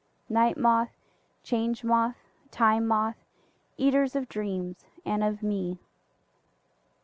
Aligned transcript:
Night 0.29 0.57
Moth, 0.57 0.97
Change 1.43 1.83
Moth, 1.83 2.17
Time 2.49 2.87
Moth, 2.87 3.23
eaters 3.77 4.15
of 4.15 4.27
dreams 4.27 4.87
and 5.05 5.23
of 5.23 5.43
me! 5.43 5.77